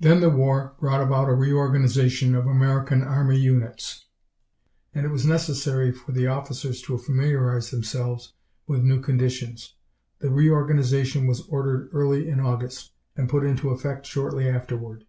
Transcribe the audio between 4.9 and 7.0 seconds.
and it was necessary for the officers to